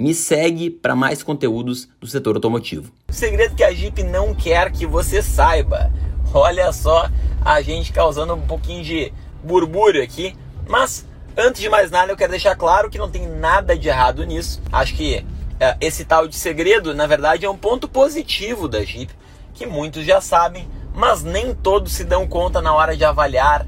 [0.00, 2.90] Me segue para mais conteúdos do setor automotivo.
[3.10, 5.92] O segredo que a Jeep não quer que você saiba.
[6.32, 7.10] Olha só,
[7.44, 9.12] a gente causando um pouquinho de
[9.44, 10.34] burbúrio aqui,
[10.66, 14.24] mas antes de mais nada, eu quero deixar claro que não tem nada de errado
[14.24, 14.62] nisso.
[14.72, 15.22] Acho que
[15.60, 19.12] é, esse tal de segredo, na verdade, é um ponto positivo da Jeep,
[19.52, 23.66] que muitos já sabem, mas nem todos se dão conta na hora de avaliar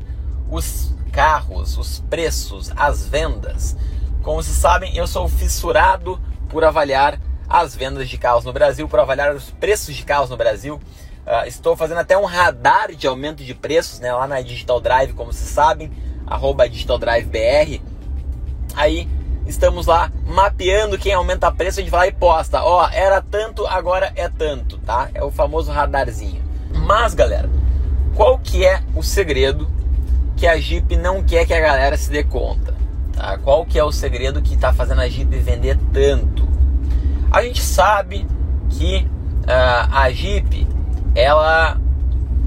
[0.51, 3.77] os carros, os preços, as vendas.
[4.23, 6.19] Como vocês sabem, eu sou fissurado
[6.52, 10.37] por avaliar as vendas de carros no Brasil, por avaliar os preços de carros no
[10.37, 10.78] Brasil.
[11.27, 15.14] Uh, estou fazendo até um radar de aumento de preços né, lá na Digital Drive,
[15.14, 15.91] como vocês sabem,
[16.27, 17.80] arroba Digital Drive BR.
[18.75, 19.08] Aí
[19.47, 23.67] estamos lá mapeando quem aumenta preço, a gente vai lá e posta, ó, era tanto,
[23.67, 25.08] agora é tanto, tá?
[25.14, 26.42] É o famoso radarzinho.
[26.75, 27.48] Mas, galera,
[28.14, 29.70] qual que é o segredo
[30.36, 32.81] que a Jeep não quer que a galera se dê conta?
[33.23, 33.39] Tá?
[33.39, 36.42] Qual que é o segredo que está fazendo a Jeep vender tanto?
[37.31, 38.27] A gente sabe
[38.69, 39.06] que
[39.45, 40.67] uh, a Jeep
[41.14, 41.81] ela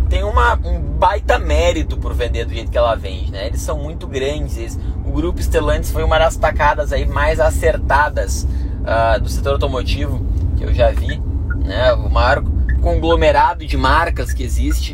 [0.10, 3.48] tem uma, um baita mérito por vender do jeito que ela vende, né?
[3.48, 4.58] Eles são muito grandes.
[4.58, 10.26] Eles, o grupo Stellantis foi uma das tacadas aí mais acertadas uh, do setor automotivo
[10.58, 11.22] que eu já vi,
[11.64, 11.94] né?
[11.94, 12.44] O maior
[12.82, 14.94] conglomerado de marcas que existe.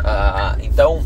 [0.00, 1.02] Uh, então,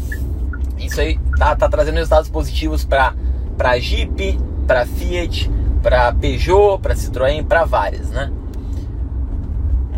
[0.76, 3.14] isso aí tá, tá trazendo resultados positivos para
[3.58, 5.50] para Jeep, para Fiat,
[5.82, 8.32] para Peugeot, para Citroën, para várias, né?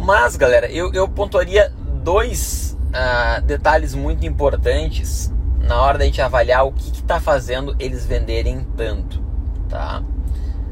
[0.03, 1.71] Mas, galera, eu, eu pontuaria
[2.03, 8.07] dois uh, detalhes muito importantes na hora da gente avaliar o que está fazendo eles
[8.07, 9.23] venderem tanto,
[9.69, 10.03] tá?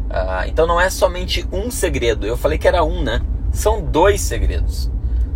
[0.09, 2.27] Uh, então não é somente um segredo.
[2.27, 3.21] Eu falei que era um, né?
[3.53, 4.91] São dois segredos.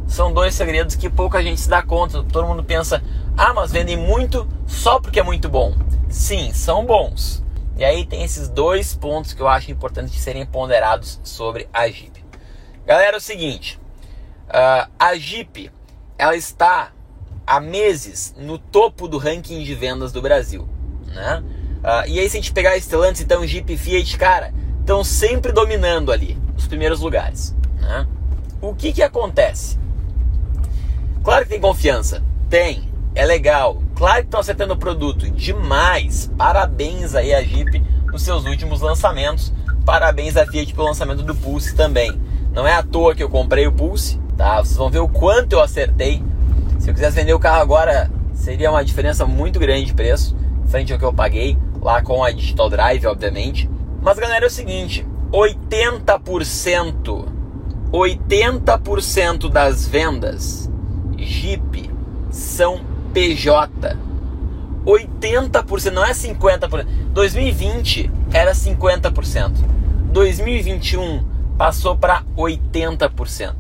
[0.07, 2.23] São dois segredos que pouca gente se dá conta.
[2.25, 3.03] Todo mundo pensa,
[3.37, 5.75] ah, mas vendem muito só porque é muito bom.
[6.09, 7.42] Sim, são bons.
[7.83, 11.89] E aí tem esses dois pontos que eu acho importantes de serem ponderados sobre a
[11.89, 12.25] Jeep.
[12.87, 13.77] Galera, é o seguinte,
[14.47, 15.69] uh, a Jeep
[16.17, 16.93] ela está
[17.45, 20.69] há meses no topo do ranking de vendas do Brasil,
[21.09, 21.43] né?
[21.83, 26.13] Uh, e aí se a gente pegar Stellantis, então Jeep Fiat, cara, estão sempre dominando
[26.13, 28.07] ali os primeiros lugares, né?
[28.61, 29.77] O que que acontece?
[31.25, 33.83] Claro que tem confiança, tem, é legal.
[33.95, 36.31] Claro que estão acertando o produto demais.
[36.37, 39.53] Parabéns aí a Jeep nos seus últimos lançamentos.
[39.85, 42.21] Parabéns a Fiat pelo lançamento do Pulse também.
[42.53, 44.59] Não é à toa que eu comprei o Pulse, tá?
[44.59, 46.23] Vocês vão ver o quanto eu acertei.
[46.79, 50.37] Se eu quisesse vender o carro agora, seria uma diferença muito grande de preço,
[50.67, 53.69] frente ao que eu paguei lá com a Digital Drive, obviamente.
[54.01, 57.33] Mas galera, é o seguinte, 80%
[57.93, 60.71] 80% das vendas
[61.19, 61.91] Jeep
[62.31, 62.81] são
[63.13, 63.97] PJ.
[64.85, 66.85] 80%, não é 50%.
[67.13, 69.53] 2020 era 50%.
[70.13, 71.25] 2021
[71.57, 73.55] passou para 80%.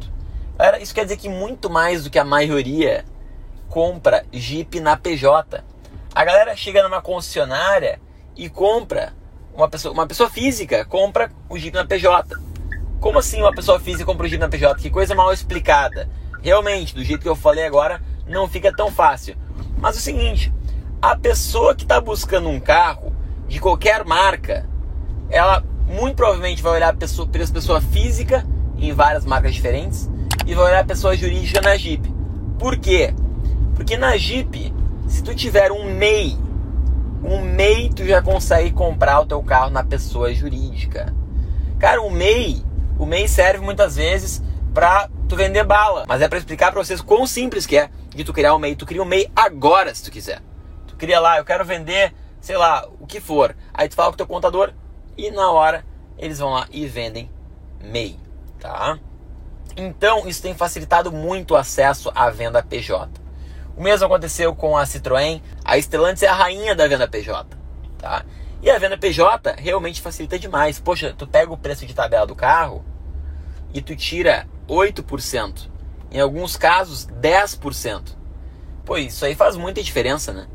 [0.58, 3.04] Era, isso quer dizer que muito mais do que a maioria
[3.68, 5.64] compra Jeep na PJ.
[6.14, 8.00] A galera chega numa concessionária
[8.36, 9.12] e compra
[9.54, 12.36] uma pessoa, uma pessoa física compra o Jeep na PJ.
[13.00, 14.80] Como assim uma pessoa física compra o Jeep na PJ?
[14.80, 16.08] Que coisa mal explicada.
[16.42, 19.36] Realmente, do jeito que eu falei agora, não fica tão fácil.
[19.82, 20.54] Mas é o seguinte,
[21.02, 23.12] a pessoa que está buscando um carro
[23.48, 24.64] de qualquer marca,
[25.28, 28.46] ela muito provavelmente vai olhar a pessoa, pessoa física
[28.78, 30.08] em várias marcas diferentes
[30.46, 32.08] e vai olhar a pessoa jurídica na Jeep.
[32.60, 33.12] Por quê?
[33.74, 34.72] Porque na Jeep,
[35.08, 36.38] se tu tiver um MEI,
[37.24, 41.12] um MEI tu já consegue comprar o teu carro na pessoa jurídica.
[41.80, 42.62] Cara, o MEI,
[43.00, 44.40] o MEI serve muitas vezes
[44.72, 48.22] para tu vender bala, mas é para explicar para vocês quão simples que é de
[48.22, 48.76] tu criar um MEI.
[48.76, 50.42] Tu cria um MEI agora, se tu quiser.
[50.86, 53.56] Tu cria lá, eu quero vender, sei lá, o que for.
[53.72, 54.74] Aí tu fala com teu contador
[55.16, 55.86] e na hora
[56.18, 57.30] eles vão lá e vendem
[57.80, 58.20] MEI,
[58.60, 58.98] tá?
[59.74, 63.10] Então, isso tem facilitado muito o acesso à venda PJ.
[63.74, 65.40] O mesmo aconteceu com a Citroën.
[65.64, 67.56] A Stellantis é a rainha da venda PJ,
[67.96, 68.22] tá?
[68.60, 70.78] E a venda PJ realmente facilita demais.
[70.78, 72.84] Poxa, tu pega o preço de tabela do carro
[73.72, 75.72] e tu tira 8%
[76.12, 78.16] em alguns casos 10%.
[78.84, 80.46] Pô, isso aí faz muita diferença, né?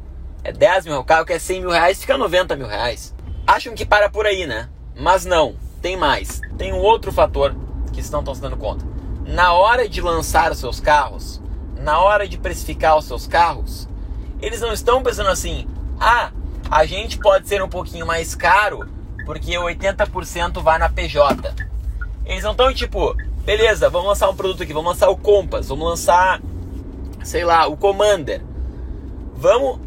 [0.43, 3.13] É 10 mil, o carro que é 100 mil reais fica 90 mil reais.
[3.45, 4.69] Acham que para por aí, né?
[4.95, 6.41] Mas não, tem mais.
[6.57, 7.55] Tem um outro fator
[7.91, 8.85] que estão estão se dando conta.
[9.25, 11.41] na hora de lançar os seus carros,
[11.75, 13.89] na hora de precificar os seus carros,
[14.41, 15.67] eles não estão pensando assim:
[15.99, 16.31] ah,
[16.69, 18.87] a gente pode ser um pouquinho mais caro
[19.25, 21.53] porque 80% vai na PJ.
[22.25, 23.15] Eles não estão tipo,
[23.47, 26.41] beleza, vamos lançar um produto aqui, vamos lançar o Compass, vamos lançar,
[27.23, 28.43] sei lá, o Commander.
[29.37, 29.79] Vamos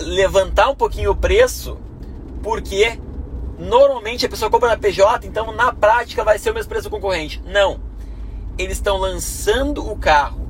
[0.00, 1.76] levantar um pouquinho o preço
[2.42, 2.98] porque
[3.58, 6.90] normalmente a pessoa compra na PJ, então na prática vai ser o mesmo preço do
[6.90, 7.42] concorrente.
[7.44, 7.80] Não.
[8.56, 10.48] Eles estão lançando o carro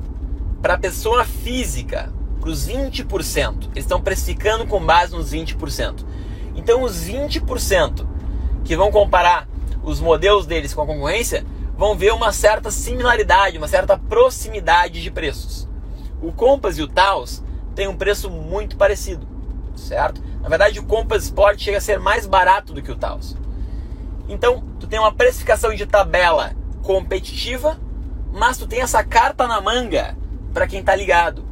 [0.61, 3.71] para a pessoa física, para os 20%.
[3.73, 6.05] Eles estão precificando com base nos 20%.
[6.55, 8.07] Então os 20%
[8.63, 9.49] que vão comparar
[9.83, 11.45] os modelos deles com a concorrência
[11.77, 15.67] vão ver uma certa similaridade, uma certa proximidade de preços.
[16.21, 17.43] O Compass e o Taos
[17.75, 19.27] têm um preço muito parecido,
[19.75, 20.21] certo?
[20.41, 23.35] Na verdade, o Compass Sport chega a ser mais barato do que o Taos.
[24.29, 27.79] Então, tu tem uma precificação de tabela competitiva,
[28.31, 30.15] mas tu tem essa carta na manga
[30.53, 31.43] para quem está ligado.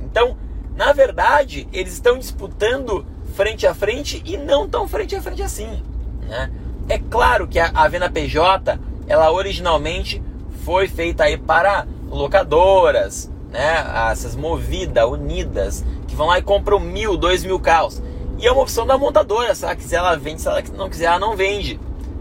[0.00, 0.36] Então,
[0.74, 5.82] na verdade, eles estão disputando frente a frente e não tão frente a frente assim.
[6.22, 6.50] Né?
[6.88, 10.22] É claro que a, a venda PJ, ela originalmente
[10.64, 13.84] foi feita aí para locadoras, né?
[14.10, 18.02] Essas movidas, unidas, que vão lá e compram mil, dois mil carros.
[18.38, 21.06] E é uma opção da montadora, se ela quiser ela vende, se ela não quiser
[21.06, 21.80] ela não vende.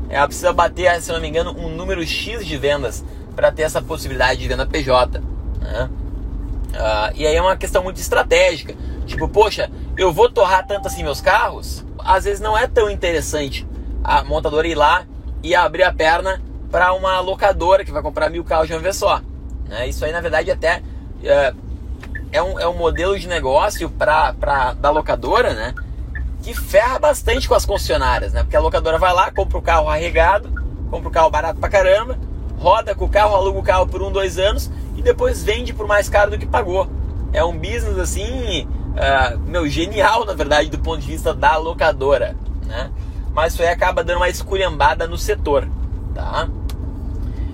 [0.09, 3.03] Ela precisa bater, se não me engano, um número X de vendas
[3.35, 5.19] para ter essa possibilidade de venda PJ.
[5.59, 5.89] Né?
[6.69, 8.73] Uh, e aí é uma questão muito estratégica.
[9.05, 11.85] Tipo, poxa, eu vou torrar tanto assim meus carros?
[11.99, 13.67] Às vezes não é tão interessante
[14.03, 15.05] a montadora ir lá
[15.43, 16.41] e abrir a perna
[16.71, 19.21] para uma locadora que vai comprar mil carros de uma vez só.
[19.67, 19.87] Né?
[19.87, 20.81] Isso aí, na verdade, até
[21.23, 21.53] é,
[22.31, 25.73] é, um, é um modelo de negócio para da locadora, né?
[26.43, 28.43] Que ferra bastante com as concessionárias, né?
[28.43, 30.49] Porque a locadora vai lá, compra o carro arregado,
[30.89, 32.17] compra o carro barato pra caramba,
[32.57, 35.87] roda com o carro, aluga o carro por um, dois anos e depois vende por
[35.87, 36.87] mais caro do que pagou.
[37.33, 42.35] É um business assim, uh, meu, genial na verdade do ponto de vista da locadora,
[42.65, 42.91] né?
[43.33, 45.67] Mas isso aí acaba dando uma esculhambada no setor,
[46.17, 46.49] tá?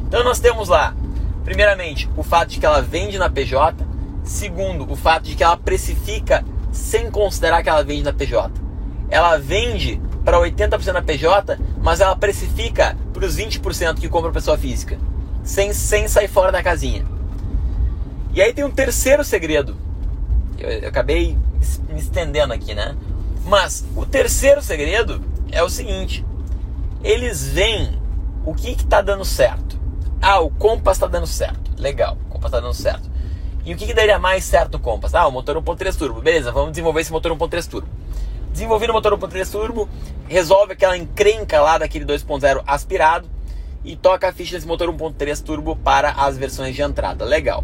[0.07, 0.95] Então nós temos lá,
[1.43, 3.85] primeiramente, o fato de que ela vende na PJ,
[4.23, 8.51] segundo, o fato de que ela precifica sem considerar que ela vende na PJ.
[9.09, 14.33] Ela vende para 80% na PJ, mas ela precifica para os 20% que compra a
[14.33, 14.97] pessoa física,
[15.43, 17.05] sem, sem sair fora da casinha.
[18.33, 19.75] E aí tem um terceiro segredo.
[20.57, 21.37] Eu, eu acabei
[21.89, 22.95] me estendendo aqui, né?
[23.45, 25.21] Mas o terceiro segredo
[25.51, 26.25] é o seguinte:
[27.03, 28.01] eles veem
[28.45, 29.79] o que está dando certo.
[30.21, 31.71] Ah, o Compass está dando certo.
[31.77, 33.11] Legal, o Compass está dando certo.
[33.65, 35.15] E o que, que daria mais certo o Compass?
[35.15, 36.21] Ah, o motor 1.3 turbo.
[36.21, 37.89] Beleza, vamos desenvolver esse motor 1.3 turbo.
[38.51, 39.89] Desenvolvendo o motor 1.3 turbo,
[40.27, 43.29] resolve aquela encrenca lá daquele 2.0 aspirado
[43.83, 47.25] e toca a ficha desse motor 1.3 turbo para as versões de entrada.
[47.25, 47.63] Legal.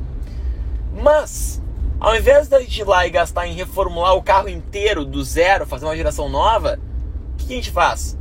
[0.94, 1.62] Mas,
[2.00, 5.66] ao invés da gente ir lá e gastar em reformular o carro inteiro do zero,
[5.66, 6.80] fazer uma geração nova,
[7.34, 8.18] o que a gente faz?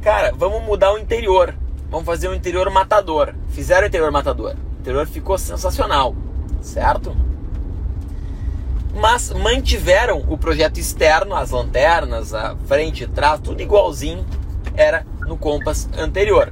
[0.00, 1.54] Cara, vamos mudar o interior.
[1.92, 3.34] Vamos fazer um interior matador.
[3.50, 4.54] Fizeram o interior matador.
[4.54, 6.16] O interior ficou sensacional,
[6.62, 7.14] certo?
[8.94, 14.24] Mas mantiveram o projeto externo, as lanternas, a frente e trás, tudo igualzinho
[14.74, 16.50] era no Compass anterior.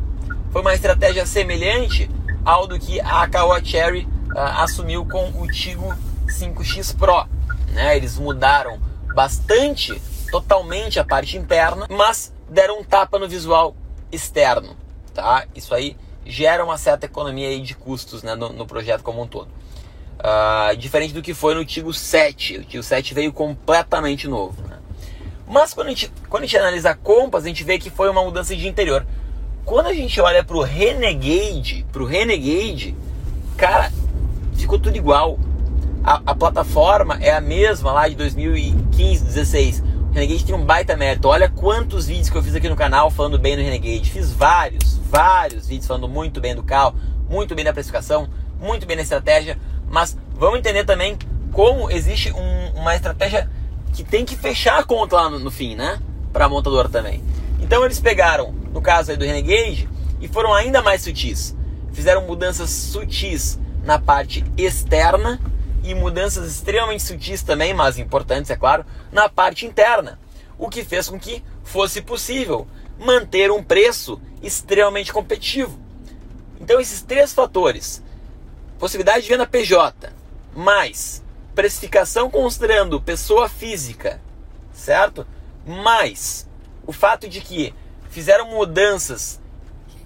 [0.50, 2.10] Foi uma estratégia semelhante
[2.44, 5.94] ao do que a Kawa Cherry uh, assumiu com o Tigo
[6.26, 7.26] 5X Pro.
[7.72, 7.96] Né?
[7.96, 8.78] Eles mudaram
[9.14, 13.74] bastante, totalmente a parte interna, mas deram um tapa no visual
[14.12, 14.79] externo.
[15.14, 15.46] Tá?
[15.54, 19.26] Isso aí gera uma certa economia aí de custos né, no, no projeto como um
[19.26, 19.48] todo.
[20.18, 22.58] Uh, diferente do que foi no Tigo 7.
[22.58, 24.62] O Tigo 7 veio completamente novo.
[24.68, 24.78] Né?
[25.48, 28.08] Mas quando a, gente, quando a gente analisa a Compass, a gente vê que foi
[28.10, 29.06] uma mudança de interior.
[29.64, 32.94] Quando a gente olha para o Renegade, para o Renegade,
[33.56, 33.90] cara,
[34.56, 35.38] ficou tudo igual.
[36.04, 39.82] A, a, plataforma é a mesma lá de 2015, 16.
[40.12, 41.28] Renegade tem um baita mérito.
[41.28, 44.10] Olha quantos vídeos que eu fiz aqui no canal falando bem do Renegade.
[44.10, 46.96] Fiz vários, vários vídeos falando muito bem do carro,
[47.28, 48.28] muito bem da precificação,
[48.60, 49.56] muito bem da estratégia.
[49.88, 51.16] Mas vamos entender também
[51.52, 53.48] como existe um, uma estratégia
[53.92, 56.00] que tem que fechar a conta lá no, no fim, né?
[56.32, 57.22] Para a montadora também.
[57.60, 59.88] Então eles pegaram, no caso aí do Renegade,
[60.20, 61.56] e foram ainda mais sutis.
[61.92, 65.40] Fizeram mudanças sutis na parte externa
[65.82, 70.18] e mudanças extremamente sutis também, mas importantes, é claro, na parte interna.
[70.58, 72.66] O que fez com que fosse possível
[72.98, 75.78] manter um preço extremamente competitivo.
[76.60, 78.02] Então, esses três fatores,
[78.78, 80.12] possibilidade de venda PJ,
[80.54, 81.22] mais
[81.54, 84.20] precificação considerando pessoa física,
[84.72, 85.26] certo?
[85.66, 86.48] Mais
[86.86, 87.74] o fato de que
[88.10, 89.40] fizeram mudanças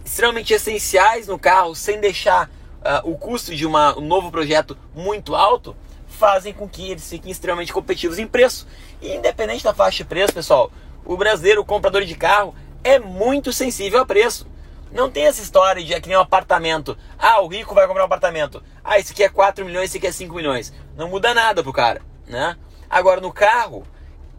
[0.04, 2.50] extremamente essenciais no carro sem deixar
[2.85, 5.75] uh, o custo de uma, um novo projeto muito alto,
[6.07, 8.67] fazem com que eles fiquem extremamente competitivos em preço.
[9.00, 10.71] E independente da faixa de preço, pessoal,
[11.05, 14.47] o brasileiro, o comprador de carro, é muito sensível a preço.
[14.93, 16.97] Não tem essa história de é que nem um apartamento.
[17.19, 18.62] Ah, o rico vai comprar um apartamento.
[18.85, 20.73] Ah, esse aqui é 4 milhões, esse aqui é 5 milhões.
[20.97, 22.57] Não muda nada pro cara, né?
[22.88, 23.85] Agora, no carro,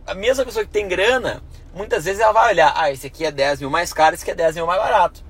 [0.08, 3.32] a mesma pessoa que tem grana, muitas vezes ela vai olhar, ah, esse aqui é
[3.32, 5.26] 10 mil mais caro, esse aqui é 10 mil mais barato.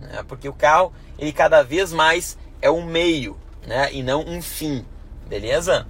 [0.00, 0.24] Né?
[0.28, 3.36] Porque o carro, ele cada vez mais é um meio,
[3.66, 3.92] né?
[3.92, 4.84] E não um fim,
[5.28, 5.86] beleza?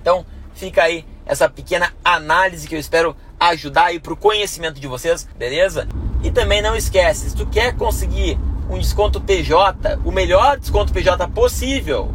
[0.00, 0.24] Então,
[0.54, 5.88] fica aí essa pequena análise que eu espero ajudar aí pro conhecimento de vocês, beleza?
[6.22, 8.38] E também não esquece, se tu quer conseguir
[8.68, 12.12] um desconto PJ, o melhor desconto PJ possível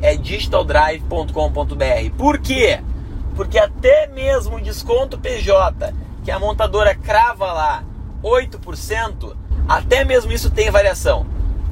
[0.00, 2.16] é digitaldrive.com.br.
[2.16, 2.80] Por quê?
[3.34, 5.92] Porque até mesmo o desconto PJ,
[6.22, 7.84] que a montadora crava lá
[8.22, 9.36] 8%,
[9.68, 11.26] até mesmo isso tem variação.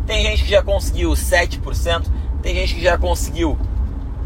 [0.07, 2.07] Tem gente que já conseguiu 7%,
[2.43, 3.57] tem gente que já conseguiu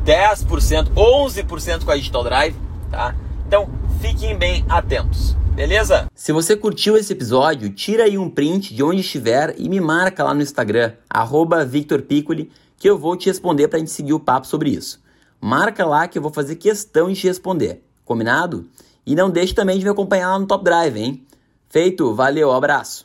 [0.05, 2.57] 10%, 11% com a Digital Drive,
[2.91, 3.15] tá?
[3.47, 3.69] Então,
[4.01, 5.37] fiquem bem atentos.
[5.55, 6.07] Beleza?
[6.15, 10.23] Se você curtiu esse episódio, tira aí um print de onde estiver e me marca
[10.23, 10.93] lá no Instagram,
[11.69, 15.01] @victorpiccoli, que eu vou te responder para a gente seguir o papo sobre isso.
[15.41, 17.83] Marca lá que eu vou fazer questão de te responder.
[18.05, 18.67] Combinado?
[19.05, 21.23] E não deixe também de me acompanhar lá no Top Drive, hein?
[21.69, 23.05] Feito, valeu, abraço.